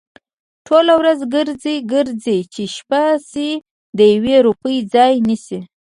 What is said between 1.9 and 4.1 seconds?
گرځي؛ چې شپه شي د